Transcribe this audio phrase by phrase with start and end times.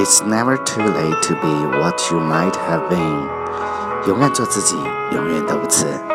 [0.00, 3.28] It's never too late to be what you might have been。
[4.06, 4.76] 永远做自己，
[5.10, 6.07] 永远都不迟。